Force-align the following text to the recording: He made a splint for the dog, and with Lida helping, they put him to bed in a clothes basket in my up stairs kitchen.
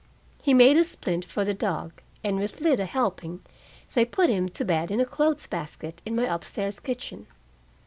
He 0.41 0.55
made 0.55 0.77
a 0.77 0.83
splint 0.83 1.23
for 1.25 1.45
the 1.45 1.53
dog, 1.53 1.91
and 2.23 2.39
with 2.39 2.59
Lida 2.59 2.85
helping, 2.85 3.43
they 3.93 4.03
put 4.03 4.31
him 4.31 4.49
to 4.49 4.65
bed 4.65 4.89
in 4.89 4.99
a 4.99 5.05
clothes 5.05 5.45
basket 5.45 6.01
in 6.07 6.15
my 6.15 6.27
up 6.27 6.43
stairs 6.43 6.79
kitchen. 6.79 7.27